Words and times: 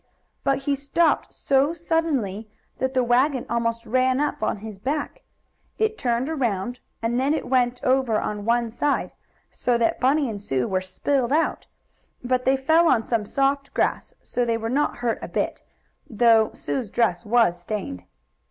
But 0.43 0.63
he 0.65 0.73
stopped 0.73 1.31
so 1.31 1.73
suddenly 1.73 2.49
that 2.79 2.95
the 2.95 3.03
wagon 3.03 3.45
almost 3.47 3.85
ran 3.85 4.19
up 4.19 4.41
on 4.41 4.57
his 4.65 4.79
back. 4.79 5.21
It 5.77 5.95
turned 5.95 6.27
around, 6.27 6.79
and 7.03 7.19
then 7.19 7.35
it 7.35 7.47
went 7.47 7.79
over 7.83 8.17
on 8.19 8.43
one 8.43 8.71
side, 8.71 9.11
so 9.51 9.77
that 9.77 9.99
Bunny 9.99 10.27
and 10.27 10.41
Sue 10.41 10.67
were 10.67 10.81
spilled 10.81 11.31
out. 11.31 11.67
But 12.23 12.45
they 12.45 12.57
fell 12.57 12.87
on 12.87 13.05
some 13.05 13.27
soft 13.27 13.75
grass, 13.75 14.15
so 14.23 14.43
they 14.43 14.57
were 14.57 14.69
not 14.69 14.97
hurt 15.05 15.19
a 15.21 15.27
bit, 15.27 15.61
though 16.09 16.49
Sue's 16.53 16.89
dress 16.89 17.23
was 17.23 17.61
stained. 17.61 18.05